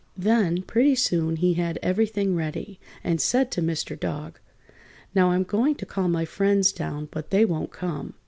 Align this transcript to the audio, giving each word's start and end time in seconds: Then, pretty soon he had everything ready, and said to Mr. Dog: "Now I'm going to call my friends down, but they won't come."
Then, 0.17 0.63
pretty 0.63 0.95
soon 0.95 1.35
he 1.35 1.53
had 1.53 1.77
everything 1.83 2.35
ready, 2.35 2.79
and 3.03 3.21
said 3.21 3.51
to 3.51 3.61
Mr. 3.61 3.95
Dog: 3.95 4.39
"Now 5.13 5.29
I'm 5.29 5.43
going 5.43 5.75
to 5.75 5.85
call 5.85 6.07
my 6.07 6.25
friends 6.25 6.71
down, 6.71 7.07
but 7.11 7.29
they 7.29 7.45
won't 7.45 7.71
come." 7.71 8.15